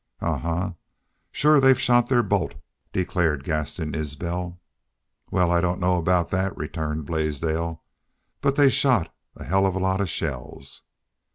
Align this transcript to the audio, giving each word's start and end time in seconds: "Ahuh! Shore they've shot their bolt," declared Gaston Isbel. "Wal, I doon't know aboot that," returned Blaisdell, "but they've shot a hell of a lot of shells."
"Ahuh! 0.19 0.73
Shore 1.31 1.59
they've 1.59 1.79
shot 1.79 2.09
their 2.09 2.23
bolt," 2.23 2.55
declared 2.91 3.43
Gaston 3.43 3.93
Isbel. 3.93 4.59
"Wal, 5.29 5.51
I 5.51 5.61
doon't 5.61 5.79
know 5.79 5.97
aboot 5.97 6.31
that," 6.31 6.57
returned 6.57 7.05
Blaisdell, 7.05 7.83
"but 8.41 8.55
they've 8.55 8.73
shot 8.73 9.13
a 9.35 9.43
hell 9.43 9.67
of 9.67 9.75
a 9.75 9.79
lot 9.79 10.01
of 10.01 10.09
shells." 10.09 10.81